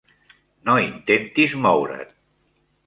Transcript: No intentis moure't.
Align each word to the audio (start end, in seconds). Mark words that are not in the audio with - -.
No 0.69 0.75
intentis 0.85 1.55
moure't. 1.67 2.13